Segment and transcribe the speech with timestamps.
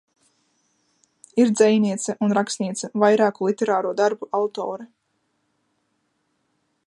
[1.43, 4.91] Ir dzejniece un rakstniece, vairāku literāro darbu autore.